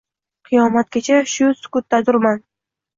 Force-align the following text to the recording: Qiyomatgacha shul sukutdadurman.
Qiyomatgacha 0.49 1.21
shul 1.37 1.55
sukutdadurman. 1.63 2.47